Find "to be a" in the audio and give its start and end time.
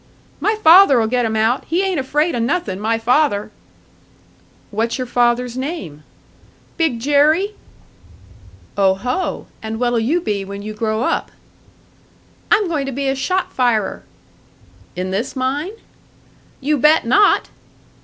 12.87-13.15